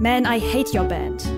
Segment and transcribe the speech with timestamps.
[0.00, 1.28] Man, I hate your band.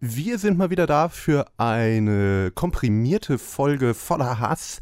[0.00, 4.80] Wir sind mal wieder da für eine komprimierte Folge voller Hass.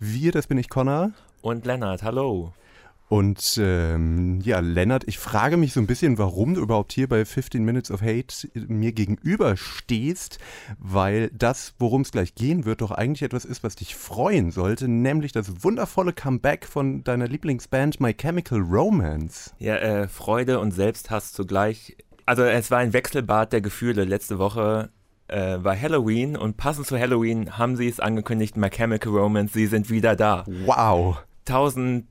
[0.00, 1.12] Wir, das bin ich Connor.
[1.40, 2.52] Und Lennart, hallo.
[3.08, 7.24] Und ähm, ja, Lennart, ich frage mich so ein bisschen, warum du überhaupt hier bei
[7.24, 10.38] 15 Minutes of Hate mir gegenüber stehst,
[10.78, 14.88] weil das, worum es gleich gehen wird, doch eigentlich etwas ist, was dich freuen sollte,
[14.88, 19.54] nämlich das wundervolle Comeback von deiner Lieblingsband My Chemical Romance.
[19.58, 21.96] Ja, äh, Freude und Selbsthass zugleich.
[22.26, 24.04] Also es war ein Wechselbad der Gefühle.
[24.04, 24.88] Letzte Woche
[25.28, 29.66] äh, war Halloween und passend zu Halloween haben sie es angekündigt, My Chemical Romance, sie
[29.66, 30.44] sind wieder da.
[30.64, 31.18] Wow.
[31.44, 32.06] Tausend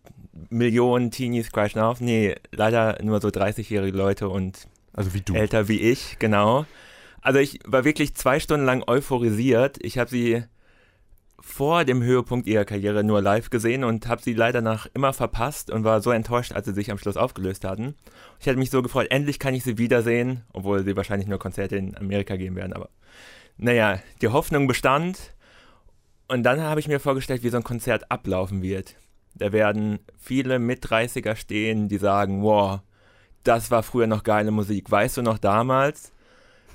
[0.50, 2.02] Millionen Teenies crashen auf.
[2.02, 5.34] Nee, leider nur so 30-jährige Leute und also wie du.
[5.34, 6.66] älter wie ich, genau.
[7.22, 9.78] Also ich war wirklich zwei Stunden lang euphorisiert.
[9.82, 10.44] Ich habe sie
[11.40, 15.70] vor dem Höhepunkt ihrer Karriere nur live gesehen und habe sie leider nach immer verpasst
[15.70, 17.96] und war so enttäuscht, als sie sich am Schluss aufgelöst hatten.
[18.40, 21.76] Ich hätte mich so gefreut, endlich kann ich sie wiedersehen, obwohl sie wahrscheinlich nur Konzerte
[21.76, 22.74] in Amerika geben werden.
[22.74, 22.90] Aber
[23.58, 25.34] naja, die Hoffnung bestand.
[26.30, 28.96] Und dann habe ich mir vorgestellt, wie so ein Konzert ablaufen wird.
[29.36, 32.82] Da werden viele Mit-30er stehen, die sagen, wow,
[33.44, 34.90] das war früher noch geile Musik.
[34.90, 36.12] Weißt du noch damals?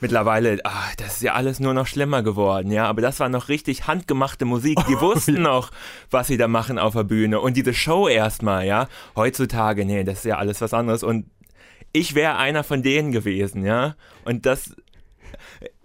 [0.00, 2.86] Mittlerweile, ach, das ist ja alles nur noch schlimmer geworden, ja.
[2.86, 4.78] Aber das war noch richtig handgemachte Musik.
[4.88, 5.70] Die wussten noch,
[6.10, 7.40] was sie da machen auf der Bühne.
[7.40, 8.88] Und diese Show erstmal, ja.
[9.16, 11.02] Heutzutage, nee, das ist ja alles was anderes.
[11.02, 11.26] Und
[11.92, 13.96] ich wäre einer von denen gewesen, ja.
[14.24, 14.76] Und das,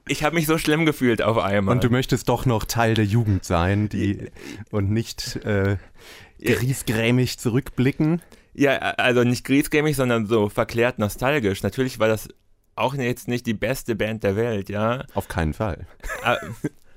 [0.08, 1.76] ich habe mich so schlimm gefühlt auf einmal.
[1.76, 4.30] Und du möchtest doch noch Teil der Jugend sein, die
[4.70, 5.78] und nicht äh,
[6.44, 8.22] griesgrämig zurückblicken.
[8.54, 11.64] Ja, also nicht griesgrämig, sondern so verklärt nostalgisch.
[11.64, 12.30] Natürlich war das
[12.76, 15.06] auch jetzt nicht die beste Band der Welt, ja.
[15.14, 15.88] Auf keinen Fall.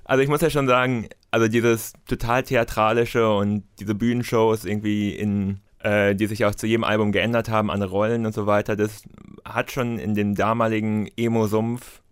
[0.05, 5.61] Also ich muss ja schon sagen, also dieses total theatralische und diese Bühnenshows irgendwie in
[5.87, 9.03] äh, die sich auch zu jedem Album geändert haben, an Rollen und so weiter, das
[9.45, 12.03] hat schon in dem damaligen Emo-Sumpf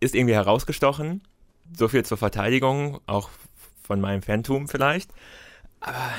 [0.00, 1.22] ist irgendwie herausgestochen.
[1.74, 3.30] So viel zur Verteidigung, auch
[3.82, 5.10] von meinem Phantom vielleicht.
[5.80, 6.10] Aber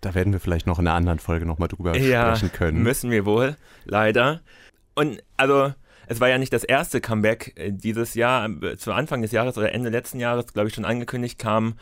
[0.00, 2.82] da werden wir vielleicht noch in einer anderen Folge nochmal drüber ja, sprechen können.
[2.82, 4.40] Müssen wir wohl, leider.
[4.94, 5.72] Und also,
[6.06, 8.48] es war ja nicht das erste Comeback äh, dieses Jahr.
[8.76, 11.74] Zu Anfang des Jahres oder Ende letzten Jahres, glaube ich, schon angekündigt kam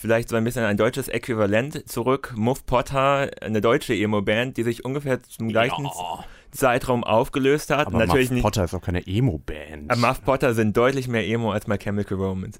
[0.00, 2.32] vielleicht so ein bisschen ein deutsches Äquivalent zurück.
[2.34, 6.24] Muff Potter, eine deutsche Emo-Band, die sich ungefähr zum gleichen ja.
[6.52, 7.86] Zeitraum aufgelöst hat.
[7.86, 9.92] Aber Natürlich Muff Potter ist auch keine Emo-Band.
[9.92, 12.58] Äh, Muff Potter sind deutlich mehr Emo als My Chemical Romance.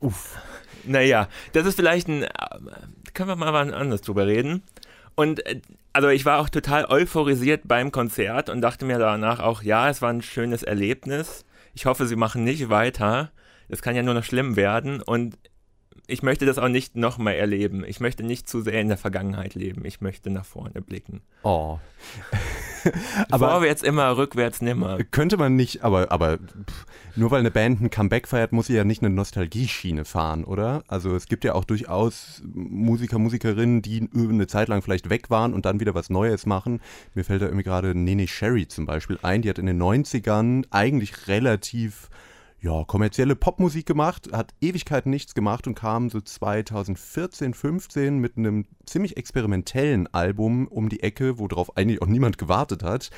[0.00, 0.36] Uff.
[0.84, 2.26] Naja, das ist vielleicht ein.
[3.14, 4.62] Können wir mal was anderes drüber reden.
[5.14, 5.60] Und äh,
[5.92, 10.02] also ich war auch total euphorisiert beim Konzert und dachte mir danach auch, ja, es
[10.02, 11.44] war ein schönes Erlebnis.
[11.72, 13.30] Ich hoffe, sie machen nicht weiter.
[13.68, 15.00] Das kann ja nur noch schlimm werden.
[15.00, 15.38] Und
[16.06, 17.84] ich möchte das auch nicht nochmal erleben.
[17.86, 19.84] Ich möchte nicht zu sehr in der Vergangenheit leben.
[19.84, 21.22] Ich möchte nach vorne blicken.
[21.42, 21.78] Oh.
[23.30, 24.98] aber Vorwärts immer, rückwärts nimmer.
[25.10, 26.38] Könnte man nicht, aber, aber
[27.16, 30.82] nur weil eine Band ein Comeback feiert, muss sie ja nicht eine Nostalgieschiene fahren, oder?
[30.88, 35.54] Also es gibt ja auch durchaus Musiker, Musikerinnen, die eine Zeit lang vielleicht weg waren
[35.54, 36.80] und dann wieder was Neues machen.
[37.14, 40.64] Mir fällt da irgendwie gerade Nene Sherry zum Beispiel ein, die hat in den 90ern
[40.70, 42.08] eigentlich relativ
[42.64, 48.64] ja, kommerzielle Popmusik gemacht, hat Ewigkeiten nichts gemacht und kam so 2014, 15 mit einem
[48.86, 53.10] ziemlich experimentellen Album um die Ecke, worauf eigentlich auch niemand gewartet hat.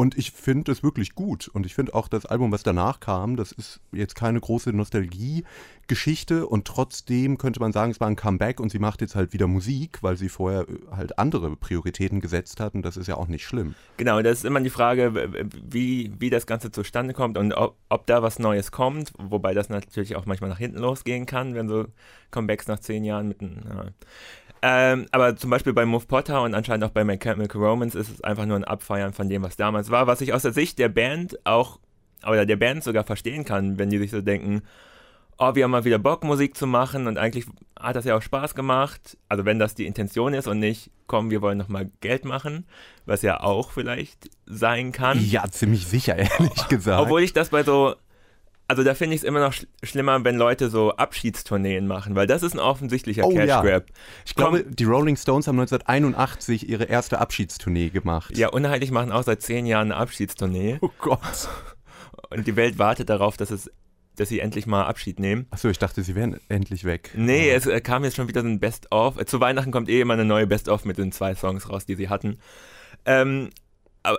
[0.00, 1.48] Und ich finde es wirklich gut.
[1.48, 6.46] Und ich finde auch das Album, was danach kam, das ist jetzt keine große Nostalgie-Geschichte.
[6.46, 9.46] Und trotzdem könnte man sagen, es war ein Comeback und sie macht jetzt halt wieder
[9.46, 12.74] Musik, weil sie vorher äh, halt andere Prioritäten gesetzt hat.
[12.74, 13.74] Und das ist ja auch nicht schlimm.
[13.98, 15.30] Genau, das ist immer die Frage,
[15.68, 18.89] wie, wie das Ganze zustande kommt und ob, ob da was Neues kommt.
[19.18, 21.86] Wobei das natürlich auch manchmal nach hinten losgehen kann, wenn so
[22.30, 23.62] Comebacks nach zehn Jahren mit einem.
[23.68, 23.84] Ja.
[24.62, 28.10] Ähm, aber zum Beispiel bei Move Potter und anscheinend auch bei My Chemical Romance ist
[28.10, 30.78] es einfach nur ein Abfeiern von dem, was damals war, was ich aus der Sicht
[30.78, 31.78] der Band auch,
[32.26, 34.62] oder der Band sogar verstehen kann, wenn die sich so denken,
[35.38, 37.46] oh, wir haben mal wieder Bock, Musik zu machen und eigentlich
[37.78, 39.16] hat das ja auch Spaß gemacht.
[39.28, 42.66] Also wenn das die Intention ist und nicht, komm, wir wollen nochmal Geld machen,
[43.06, 45.18] was ja auch vielleicht sein kann.
[45.18, 47.00] Ja, ziemlich sicher, ehrlich gesagt.
[47.00, 47.94] Obwohl ich das bei so
[48.70, 52.28] also da finde ich es immer noch sch schlimmer, wenn Leute so Abschiedstourneen machen, weil
[52.28, 53.64] das ist ein offensichtlicher oh, Cash Grab.
[53.64, 53.80] Ja.
[54.24, 58.38] Ich glaube, die Rolling Stones haben 1981 ihre erste Abschiedstournee gemacht.
[58.38, 60.78] Ja, Unheilig machen auch seit zehn Jahren eine Abschiedstournee.
[60.82, 61.48] Oh Gott.
[62.30, 63.72] Und die Welt wartet darauf, dass es
[64.14, 65.46] dass sie endlich mal Abschied nehmen.
[65.50, 67.10] Achso, ich dachte, sie wären endlich weg.
[67.14, 69.24] Nee, es äh, kam jetzt schon wieder so ein Best-of.
[69.24, 72.08] Zu Weihnachten kommt eh immer eine neue Best-of mit den zwei Songs raus, die sie
[72.08, 72.38] hatten.
[73.04, 73.50] Ähm,
[74.02, 74.18] aber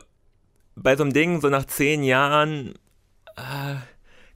[0.76, 2.74] bei so einem Ding, so nach zehn Jahren,
[3.38, 3.76] äh,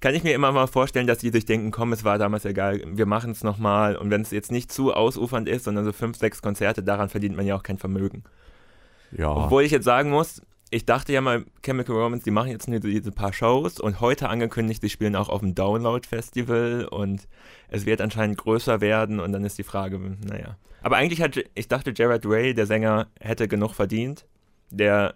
[0.05, 2.79] kann ich mir immer mal vorstellen, dass die sich denken, komm, es war damals egal,
[2.85, 3.95] wir machen es nochmal.
[3.95, 7.35] Und wenn es jetzt nicht zu ausufernd ist, sondern so fünf, sechs Konzerte, daran verdient
[7.35, 8.23] man ja auch kein Vermögen.
[9.11, 9.31] Ja.
[9.31, 12.79] Obwohl ich jetzt sagen muss, ich dachte ja mal, Chemical Romance, die machen jetzt nur
[12.81, 17.27] diese paar Shows und heute angekündigt, sie spielen auch auf dem Download-Festival und
[17.69, 20.55] es wird anscheinend größer werden und dann ist die Frage, naja.
[20.83, 24.27] Aber eigentlich hat, ich dachte, Jared Ray, der Sänger, hätte genug verdient.
[24.69, 25.15] Der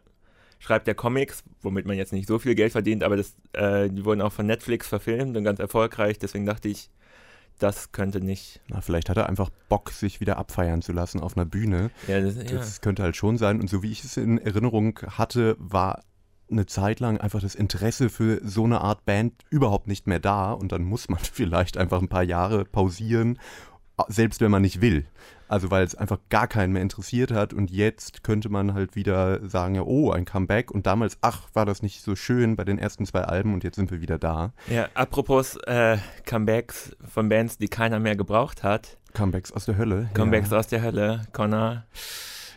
[0.60, 4.06] schreibt ja Comics, womit man jetzt nicht so viel Geld verdient, aber das, äh, die
[4.06, 6.90] wurden auch von Netflix verfilmt und ganz erfolgreich, deswegen dachte ich,
[7.60, 8.62] das könnte nicht.
[8.70, 11.92] Na, vielleicht hat er einfach Bock, sich wieder abfeiern zu lassen auf einer Bühne.
[12.08, 12.44] Ja, das, ja.
[12.44, 13.60] Das könnte halt schon sein.
[13.60, 16.02] Und so wie ich es in Erinnerung hatte, war
[16.50, 20.54] eine Zeit lang einfach das Interesse für so eine Art Band überhaupt nicht mehr da.
[20.54, 23.40] Und dann muss man vielleicht einfach ein paar Jahre pausieren,
[24.08, 25.06] selbst wenn man nicht will.
[25.50, 29.46] Also weil es einfach gar keinen mehr interessiert hat und jetzt könnte man halt wieder
[29.50, 32.78] sagen, ja, oh, ein Comeback und damals, ach, war das nicht so schön bei den
[32.78, 34.54] ersten zwei Alben und jetzt sind wir wieder da.
[34.68, 38.98] Ja, apropos äh, Comebacks von Bands, die keiner mehr gebraucht hat.
[39.14, 40.10] Comebacks aus der Hölle.
[40.14, 40.60] Comebacks ja.
[40.60, 41.84] aus der Hölle, Connor.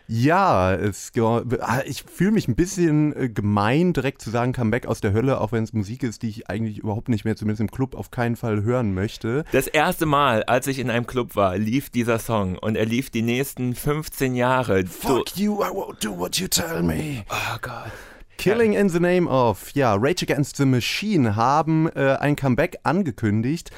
[0.07, 5.01] Ja, es, ah, ich fühle mich ein bisschen äh, gemein, direkt zu sagen, Comeback aus
[5.01, 7.71] der Hölle, auch wenn es Musik ist, die ich eigentlich überhaupt nicht mehr, zumindest im
[7.71, 9.45] Club, auf keinen Fall hören möchte.
[9.53, 13.11] Das erste Mal, als ich in einem Club war, lief dieser Song und er lief
[13.11, 14.85] die nächsten 15 Jahre.
[14.87, 17.25] Fuck you, I won't do what you tell me.
[17.31, 17.93] Oh Gott.
[18.39, 23.71] Killing in the Name of, ja, Rage Against the Machine haben äh, ein Comeback angekündigt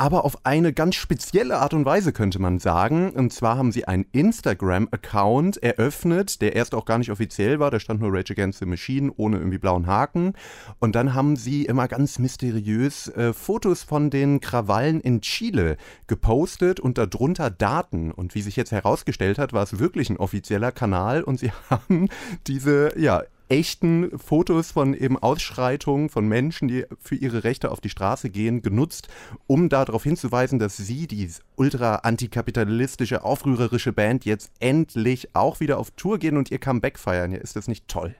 [0.00, 3.10] aber auf eine ganz spezielle Art und Weise könnte man sagen.
[3.10, 7.78] Und zwar haben sie einen Instagram-Account eröffnet, der erst auch gar nicht offiziell war, da
[7.78, 10.32] stand nur Rage Against the Machine ohne irgendwie blauen Haken.
[10.78, 15.76] Und dann haben sie immer ganz mysteriös äh, Fotos von den Krawallen in Chile
[16.06, 18.10] gepostet und darunter Daten.
[18.10, 22.08] Und wie sich jetzt herausgestellt hat, war es wirklich ein offizieller Kanal und sie haben
[22.46, 27.90] diese, ja, echten Fotos von eben Ausschreitungen von Menschen, die für ihre Rechte auf die
[27.90, 29.08] Straße gehen, genutzt,
[29.46, 35.90] um darauf hinzuweisen, dass sie, die ultra antikapitalistische, aufrührerische Band, jetzt endlich auch wieder auf
[35.90, 37.32] Tour gehen und ihr Comeback feiern.
[37.32, 38.14] Ja, ist das nicht toll?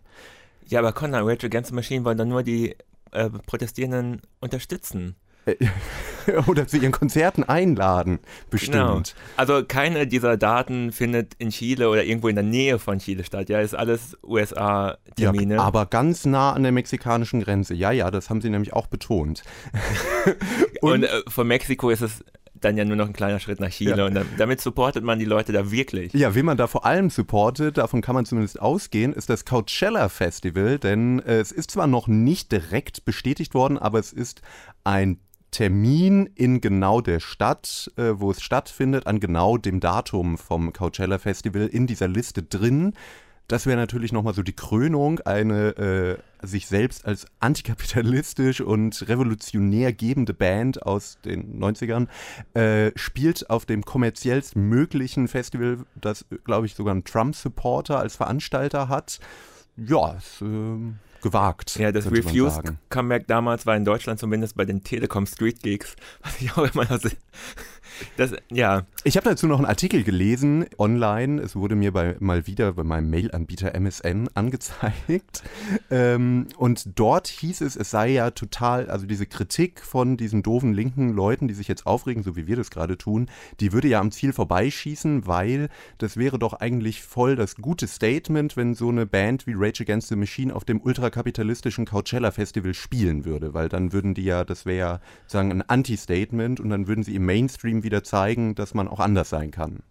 [0.66, 2.76] Ja, aber Conor, Rage Against the Machine wollen dann nur die
[3.12, 5.14] äh, Protestierenden unterstützen.
[6.46, 8.18] Oder zu ihren Konzerten einladen,
[8.50, 8.74] bestimmt.
[8.74, 9.02] Genau.
[9.36, 13.48] Also keine dieser Daten findet in Chile oder irgendwo in der Nähe von Chile statt.
[13.48, 15.56] Ja, ist alles USA-Termine.
[15.56, 17.74] Ja, aber ganz nah an der mexikanischen Grenze.
[17.74, 19.42] Ja, ja, das haben sie nämlich auch betont.
[20.80, 22.24] Und, Und äh, von Mexiko ist es
[22.60, 24.06] dann ja nur noch ein kleiner Schritt nach Chile ja.
[24.06, 26.12] und damit supportet man die Leute da wirklich.
[26.12, 30.08] Ja, wie man da vor allem supportet, davon kann man zumindest ausgehen, ist das Coachella
[30.08, 34.42] Festival, denn äh, es ist zwar noch nicht direkt bestätigt worden, aber es ist
[34.84, 40.72] ein Termin in genau der Stadt, äh, wo es stattfindet, an genau dem Datum vom
[40.72, 42.94] Coachella Festival in dieser Liste drin.
[43.50, 45.76] Das wäre natürlich nochmal so die Krönung, eine
[46.40, 52.06] äh, sich selbst als antikapitalistisch und revolutionär gebende Band aus den 90ern
[52.54, 58.88] äh, spielt auf dem kommerziellst möglichen Festival, das, glaube ich, sogar einen Trump-Supporter als Veranstalter
[58.88, 59.18] hat.
[59.86, 60.92] Ja, es, äh,
[61.22, 61.78] gewagt.
[61.78, 66.52] Ja, das Refused-Comeback damals war in Deutschland zumindest bei den Telekom Street Gigs, was ich
[66.52, 67.00] auch immer noch
[68.16, 68.86] das, ja.
[69.04, 71.40] Ich habe dazu noch einen Artikel gelesen online.
[71.40, 75.42] Es wurde mir bei, mal wieder bei meinem Mail-Anbieter MSN angezeigt.
[75.90, 80.72] Ähm, und dort hieß es, es sei ja total, also diese Kritik von diesen doofen
[80.72, 83.28] linken Leuten, die sich jetzt aufregen, so wie wir das gerade tun,
[83.58, 88.56] die würde ja am Ziel vorbeischießen, weil das wäre doch eigentlich voll das gute Statement,
[88.56, 93.24] wenn so eine Band wie Rage Against the Machine auf dem ultrakapitalistischen Coachella Festival spielen
[93.24, 97.04] würde, weil dann würden die ja, das wäre ja sagen ein Anti-Statement und dann würden
[97.04, 99.82] sie im Mainstream wieder zeigen, dass man auch anders sein kann.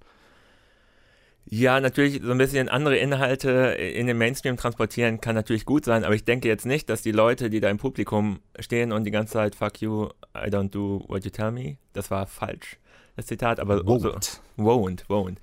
[1.51, 6.03] Ja, natürlich so ein bisschen andere Inhalte in den Mainstream transportieren kann natürlich gut sein,
[6.03, 9.11] aber ich denke jetzt nicht, dass die Leute, die da im Publikum stehen und die
[9.11, 12.77] ganze Zeit Fuck you, I don't do what you tell me, das war falsch,
[13.15, 15.37] das Zitat, aber won't, so, won't, won't,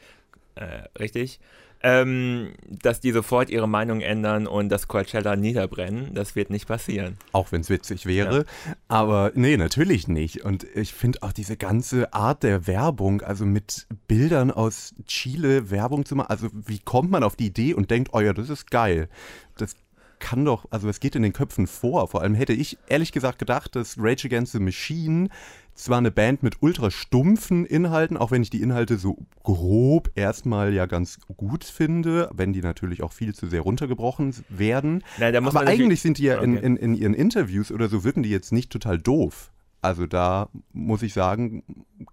[0.54, 1.40] äh, richtig,
[1.86, 6.14] ähm, dass die sofort ihre Meinung ändern und das Coachella niederbrennen.
[6.14, 7.16] Das wird nicht passieren.
[7.30, 8.38] Auch wenn es witzig wäre.
[8.38, 8.44] Ja.
[8.88, 10.44] Aber nee, natürlich nicht.
[10.44, 16.04] Und ich finde auch diese ganze Art der Werbung, also mit Bildern aus Chile Werbung
[16.04, 18.68] zu machen, also wie kommt man auf die Idee und denkt, oh ja, das ist
[18.72, 19.08] geil.
[19.56, 19.76] Das
[20.18, 22.08] kann doch, also es geht in den Köpfen vor.
[22.08, 25.28] Vor allem hätte ich ehrlich gesagt gedacht, dass Rage Against the Machine
[25.76, 30.72] zwar eine Band mit ultra stumpfen Inhalten, auch wenn ich die Inhalte so grob erstmal
[30.72, 35.04] ja ganz gut finde, wenn die natürlich auch viel zu sehr runtergebrochen werden.
[35.18, 36.44] Nein, Aber eigentlich sind die ja okay.
[36.44, 39.52] in, in, in ihren Interviews oder so wirken die jetzt nicht total doof.
[39.82, 41.62] Also da muss ich sagen,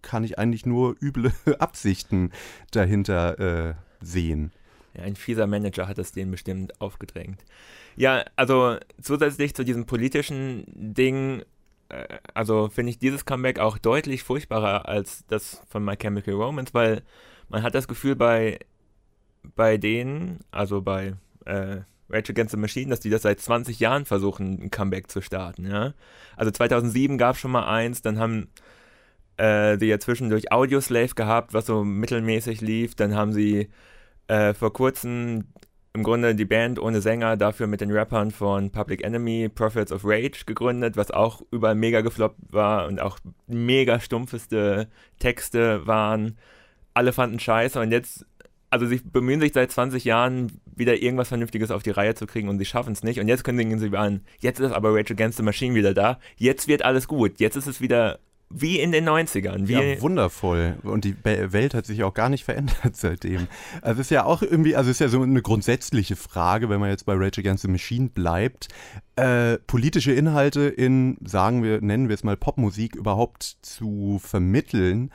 [0.01, 2.31] kann ich eigentlich nur üble Absichten
[2.71, 3.39] dahinter
[3.69, 4.51] äh, sehen.
[4.93, 7.43] Ja, ein fieser Manager hat es denen bestimmt aufgedrängt.
[7.95, 11.43] Ja, also zusätzlich zu diesem politischen Ding
[12.33, 17.03] also finde ich dieses Comeback auch deutlich furchtbarer als das von My Chemical Romance, weil
[17.49, 18.59] man hat das Gefühl bei,
[19.55, 24.05] bei denen, also bei äh, Rage Against the Machine, dass die das seit 20 Jahren
[24.05, 25.93] versuchen, ein Comeback zu starten, ja.
[26.35, 28.49] Also 2007 gab es schon mal eins, dann haben
[29.37, 33.69] äh, sie ja zwischendurch Audioslave gehabt, was so mittelmäßig lief, dann haben sie
[34.27, 35.45] äh, vor kurzem
[35.95, 40.01] im Grunde die Band ohne Sänger dafür mit den Rappern von Public Enemy Prophets of
[40.03, 44.87] Rage gegründet, was auch überall mega gefloppt war und auch mega stumpfeste
[45.19, 46.37] Texte waren.
[46.95, 48.25] Alle fanden scheiße und jetzt,
[48.71, 52.49] also sie bemühen sich seit 20 Jahren wieder irgendwas Vernünftiges auf die Reihe zu kriegen
[52.49, 53.19] und sie schaffen es nicht.
[53.19, 56.67] Und jetzt kündigen sie an, jetzt ist aber Rage Against the Machine wieder da, jetzt
[56.67, 58.19] wird alles gut, jetzt ist es wieder
[58.53, 59.67] wie in den 90ern.
[59.67, 60.77] Wie ja, wundervoll.
[60.83, 63.47] Und die Welt hat sich auch gar nicht verändert seitdem.
[63.81, 67.05] Also ist ja auch irgendwie, also ist ja so eine grundsätzliche Frage, wenn man jetzt
[67.05, 68.67] bei Rage Against the Machine bleibt,
[69.15, 75.11] äh, politische Inhalte in, sagen wir, nennen wir es mal Popmusik überhaupt zu vermitteln,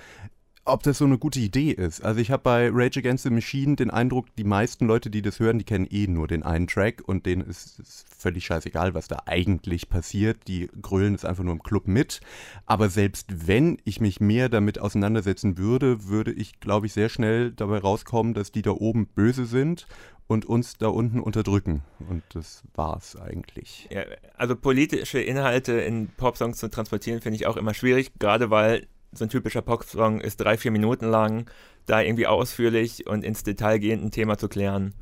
[0.68, 2.04] ob das so eine gute Idee ist.
[2.04, 5.40] Also ich habe bei Rage Against the Machine den Eindruck, die meisten Leute, die das
[5.40, 9.08] hören, die kennen eh nur den einen Track und denen ist es völlig scheißegal, was
[9.08, 10.48] da eigentlich passiert.
[10.48, 12.20] Die grölen es einfach nur im Club mit.
[12.66, 17.52] Aber selbst wenn ich mich mehr damit auseinandersetzen würde, würde ich, glaube ich, sehr schnell
[17.52, 19.86] dabei rauskommen, dass die da oben böse sind
[20.28, 21.82] und uns da unten unterdrücken.
[22.08, 23.88] Und das war's eigentlich.
[23.90, 24.02] Ja,
[24.36, 29.24] also politische Inhalte in Popsongs zu transportieren, finde ich auch immer schwierig, gerade weil so
[29.24, 31.50] ein typischer Pop-Song ist drei, vier Minuten lang,
[31.86, 34.94] da irgendwie ausführlich und ins Detail gehend ein Thema zu klären.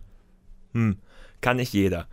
[0.73, 0.99] Hm,
[1.41, 2.07] kann nicht jeder.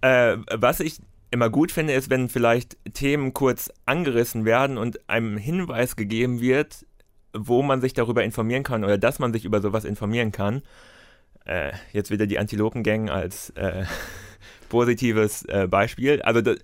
[0.00, 5.36] Äh, was ich immer gut finde, ist, wenn vielleicht Themen kurz angerissen werden und einem
[5.36, 6.86] Hinweis gegeben wird,
[7.32, 10.62] wo man sich darüber informieren kann oder dass man sich über sowas informieren kann.
[11.44, 13.84] Äh, jetzt wieder die Antilopengang als äh,
[14.68, 16.22] positives äh, Beispiel.
[16.22, 16.58] Also das,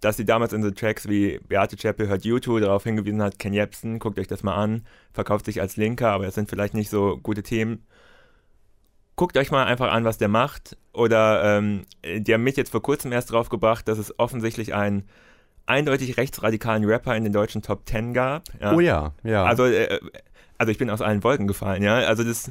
[0.00, 3.52] dass sie damals in so Tracks wie Beate Chapel hört YouTube darauf hingewiesen hat, Ken
[3.52, 6.90] Jebsen, guckt euch das mal an, verkauft sich als Linker, aber das sind vielleicht nicht
[6.90, 7.86] so gute Themen.
[9.16, 10.76] Guckt euch mal einfach an, was der macht.
[10.92, 15.04] Oder ähm, die haben mich jetzt vor kurzem erst drauf gebracht, dass es offensichtlich einen
[15.66, 18.44] eindeutig rechtsradikalen Rapper in den deutschen Top Ten gab.
[18.60, 18.74] Ja.
[18.74, 19.44] Oh ja, ja.
[19.44, 20.00] Also, äh,
[20.58, 21.96] also ich bin aus allen Wolken gefallen, ja.
[21.96, 22.50] Also das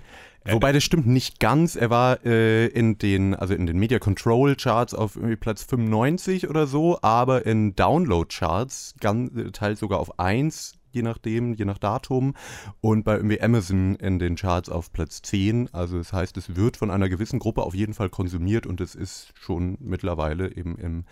[0.49, 1.75] Wobei das stimmt nicht ganz.
[1.75, 6.65] Er war äh, in den, also in den Media Control Charts auf Platz 95 oder
[6.65, 12.33] so, aber in Download Charts ganz, teils sogar auf 1, je nachdem, je nach Datum.
[12.81, 15.69] Und bei irgendwie Amazon in den Charts auf Platz 10.
[15.73, 18.95] Also das heißt, es wird von einer gewissen Gruppe auf jeden Fall konsumiert und es
[18.95, 21.05] ist schon mittlerweile eben im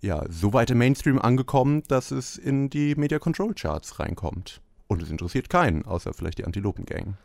[0.00, 4.60] ja, so weit im Mainstream angekommen, dass es in die Media Control Charts reinkommt.
[4.86, 7.16] Und es interessiert keinen, außer vielleicht die Antilopen Gang.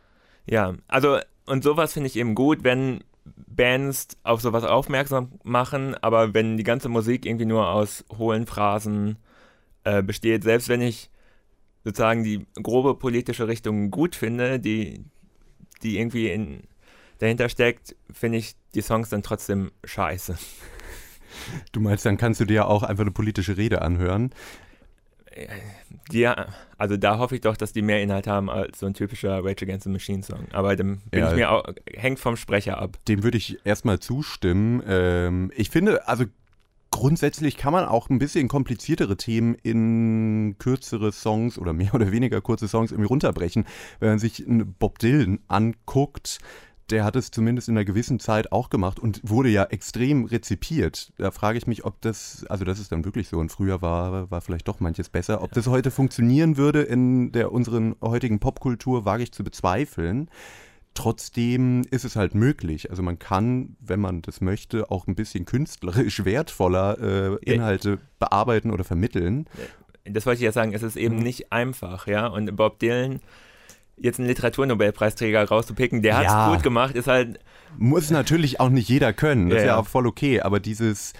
[0.46, 6.34] Ja, also und sowas finde ich eben gut, wenn Bands auf sowas aufmerksam machen, aber
[6.34, 9.16] wenn die ganze Musik irgendwie nur aus hohlen Phrasen
[9.84, 11.10] äh, besteht, selbst wenn ich
[11.84, 15.04] sozusagen die grobe politische Richtung gut finde, die,
[15.82, 16.62] die irgendwie in,
[17.18, 20.36] dahinter steckt, finde ich die Songs dann trotzdem scheiße.
[21.72, 24.30] Du meinst, dann kannst du dir auch einfach eine politische Rede anhören.
[26.10, 26.46] Ja,
[26.76, 29.62] also da hoffe ich doch, dass die mehr Inhalt haben als so ein typischer Rage
[29.64, 30.46] Against the Machine Song.
[30.52, 32.98] Aber dem bin ja, ich mir auch, hängt vom Sprecher ab.
[33.06, 34.82] Dem würde ich erstmal zustimmen.
[34.86, 36.24] Ähm, ich finde, also
[36.90, 42.40] grundsätzlich kann man auch ein bisschen kompliziertere Themen in kürzere Songs oder mehr oder weniger
[42.40, 43.66] kurze Songs irgendwie runterbrechen.
[44.00, 44.44] Wenn man sich
[44.78, 46.40] Bob Dylan anguckt,
[46.90, 51.12] der hat es zumindest in einer gewissen Zeit auch gemacht und wurde ja extrem rezipiert.
[51.16, 54.30] Da frage ich mich, ob das, also das ist dann wirklich so und früher war,
[54.30, 55.42] war vielleicht doch manches besser.
[55.42, 60.30] Ob das heute funktionieren würde in der unseren heutigen Popkultur, wage ich zu bezweifeln.
[60.94, 62.90] Trotzdem ist es halt möglich.
[62.90, 68.70] Also man kann, wenn man das möchte, auch ein bisschen künstlerisch wertvoller äh, Inhalte bearbeiten
[68.70, 69.46] oder vermitteln.
[70.04, 71.22] Das wollte ich ja sagen, es ist eben mhm.
[71.22, 72.26] nicht einfach, ja.
[72.26, 73.20] Und Bob Dylan
[74.00, 76.52] jetzt einen Literaturnobelpreisträger rauszupicken, der hat es ja.
[76.52, 77.38] gut gemacht, ist halt.
[77.78, 81.12] Muss natürlich auch nicht jeder können, das ja, ist ja auch voll okay, aber dieses,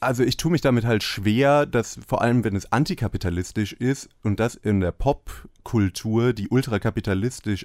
[0.00, 4.38] also ich tue mich damit halt schwer, dass vor allem, wenn es antikapitalistisch ist und
[4.38, 7.64] das in der Popkultur, die ultrakapitalistisch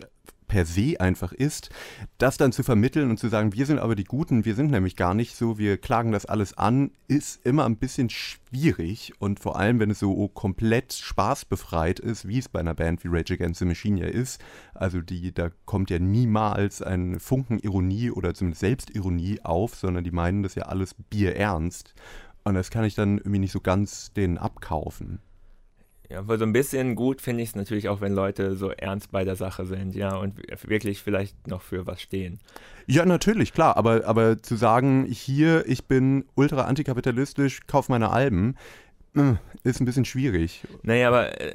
[0.50, 1.70] per se einfach ist,
[2.18, 4.98] das dann zu vermitteln und zu sagen, wir sind aber die Guten, wir sind nämlich
[4.98, 9.58] gar nicht so, wir klagen das alles an, ist immer ein bisschen schwierig und vor
[9.58, 13.60] allem, wenn es so komplett spaßbefreit ist, wie es bei einer Band wie Rage Against
[13.60, 14.42] the Machine ja ist,
[14.74, 20.12] also die, da kommt ja niemals ein Funken Ironie oder zumindest Selbstironie auf, sondern die
[20.12, 21.94] meinen das ja alles bierernst
[22.44, 25.20] und das kann ich dann irgendwie nicht so ganz denen abkaufen.
[26.10, 29.12] Ja, aber so ein bisschen gut finde ich es natürlich auch, wenn Leute so ernst
[29.12, 30.36] bei der Sache sind, ja, und
[30.68, 32.40] wirklich vielleicht noch für was stehen.
[32.88, 38.56] Ja, natürlich, klar, aber, aber zu sagen, hier, ich bin ultra antikapitalistisch, kauf meine Alben,
[39.16, 40.64] äh, ist ein bisschen schwierig.
[40.82, 41.54] Naja, aber äh,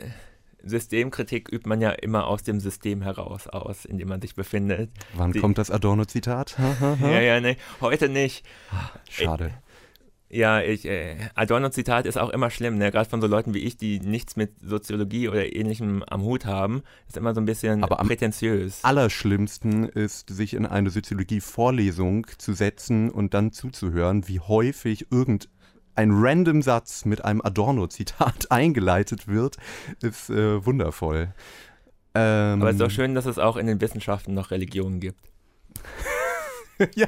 [0.63, 4.91] Systemkritik übt man ja immer aus dem System heraus aus, in dem man sich befindet.
[5.15, 6.57] Wann Die, kommt das Adorno-Zitat?
[7.03, 8.47] ja, ja, nee, heute nicht.
[9.11, 9.51] Schade.
[10.35, 12.91] Ja, ich, äh, Adorno-Zitat ist auch immer schlimm, ne?
[12.91, 16.83] gerade von so Leuten wie ich, die nichts mit Soziologie oder ähnlichem am Hut haben,
[17.07, 18.83] ist immer so ein bisschen Aber am prätentiös.
[18.83, 26.63] Allerschlimmsten ist, sich in eine Soziologie-Vorlesung zu setzen und dann zuzuhören, wie häufig irgendein random
[26.63, 29.59] Satz mit einem Adorno-Zitat eingeleitet wird,
[30.03, 31.33] ist äh, wundervoll.
[32.17, 35.21] Ähm, Aber es ist auch schön, dass es auch in den Wissenschaften noch Religionen gibt.
[36.95, 37.07] ja,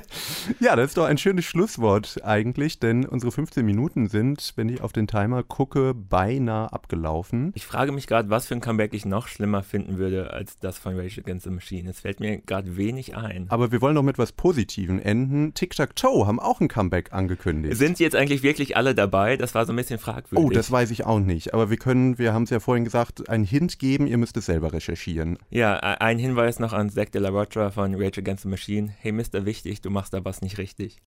[0.60, 4.80] ja, das ist doch ein schönes Schlusswort eigentlich, denn unsere 15 Minuten sind, wenn ich
[4.80, 7.52] auf den Timer gucke, beinahe abgelaufen.
[7.54, 10.78] Ich frage mich gerade, was für ein Comeback ich noch schlimmer finden würde als das
[10.78, 11.90] von Rage Against the Machine.
[11.90, 13.46] Es fällt mir gerade wenig ein.
[13.48, 15.54] Aber wir wollen doch mit was Positivem enden.
[15.54, 17.76] Tic-Tac-Toe haben auch ein Comeback angekündigt.
[17.76, 19.36] Sind jetzt eigentlich wirklich alle dabei?
[19.36, 20.46] Das war so ein bisschen fragwürdig.
[20.46, 21.54] Oh, das weiß ich auch nicht.
[21.54, 24.46] Aber wir können, wir haben es ja vorhin gesagt, einen Hint geben, ihr müsst es
[24.46, 25.38] selber recherchieren.
[25.50, 28.94] Ja, e- ein Hinweis noch an Zack de la Rocha von Rage Against the Machine.
[29.00, 29.44] Hey, Mr.
[29.44, 30.98] Wichtig, du machst da was nicht richtig.